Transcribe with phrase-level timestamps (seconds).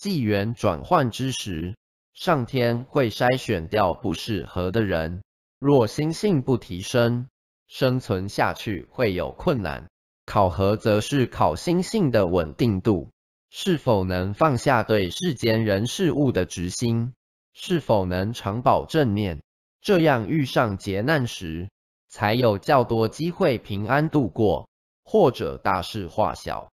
[0.00, 1.76] 纪元转换之时
[2.14, 5.22] 上天会筛选掉不适合的人。
[5.58, 7.28] 若心性不提升
[7.68, 9.90] 生存下去会有困难。
[10.24, 13.10] 考核则是考心性的稳定度。
[13.50, 17.12] 是否能放下对世间人事物的执心？
[17.52, 19.42] 是否能常保正念？
[19.82, 21.68] 这样遇上劫难时
[22.08, 24.66] 才有较多机会平安度过
[25.04, 26.70] 或者大事化小。